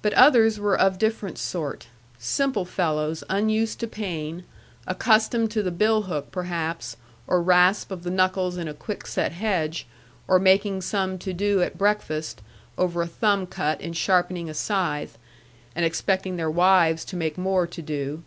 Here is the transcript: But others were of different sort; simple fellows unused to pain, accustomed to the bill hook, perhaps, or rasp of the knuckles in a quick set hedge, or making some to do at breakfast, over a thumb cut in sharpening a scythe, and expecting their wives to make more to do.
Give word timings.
But 0.00 0.12
others 0.12 0.60
were 0.60 0.78
of 0.78 0.96
different 0.96 1.36
sort; 1.36 1.88
simple 2.20 2.64
fellows 2.64 3.24
unused 3.28 3.80
to 3.80 3.88
pain, 3.88 4.44
accustomed 4.86 5.50
to 5.50 5.60
the 5.64 5.72
bill 5.72 6.02
hook, 6.02 6.30
perhaps, 6.30 6.96
or 7.26 7.42
rasp 7.42 7.90
of 7.90 8.04
the 8.04 8.12
knuckles 8.12 8.56
in 8.56 8.68
a 8.68 8.74
quick 8.74 9.08
set 9.08 9.32
hedge, 9.32 9.88
or 10.28 10.38
making 10.38 10.82
some 10.82 11.18
to 11.18 11.32
do 11.32 11.62
at 11.62 11.76
breakfast, 11.76 12.42
over 12.78 13.02
a 13.02 13.08
thumb 13.08 13.44
cut 13.48 13.80
in 13.80 13.92
sharpening 13.92 14.48
a 14.48 14.54
scythe, 14.54 15.18
and 15.74 15.84
expecting 15.84 16.36
their 16.36 16.48
wives 16.48 17.04
to 17.06 17.16
make 17.16 17.36
more 17.36 17.66
to 17.66 17.82
do. 17.82 18.22